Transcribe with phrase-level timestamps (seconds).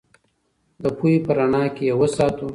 [0.83, 2.47] د پوهې په رڼا کې یې وساتو.